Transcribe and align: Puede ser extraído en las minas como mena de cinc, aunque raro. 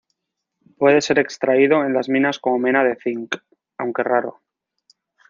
Puede 0.79 0.99
ser 1.01 1.19
extraído 1.19 1.83
en 1.85 1.93
las 1.93 2.09
minas 2.09 2.39
como 2.39 2.57
mena 2.57 2.83
de 2.83 2.95
cinc, 2.95 3.35
aunque 3.77 4.01
raro. 4.01 4.41